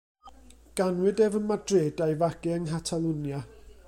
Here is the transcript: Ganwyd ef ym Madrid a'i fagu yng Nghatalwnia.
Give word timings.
Ganwyd 0.79 1.21
ef 1.25 1.37
ym 1.39 1.45
Madrid 1.51 2.03
a'i 2.07 2.17
fagu 2.23 2.55
yng 2.57 2.65
Nghatalwnia. 2.71 3.43